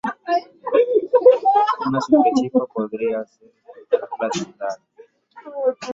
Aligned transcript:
Una 1.87 2.01
simple 2.01 2.31
chispa 2.33 2.65
podría 2.65 3.19
hacer 3.19 3.51
explotar 3.91 4.09
la 4.19 4.29
ciudad. 4.31 4.75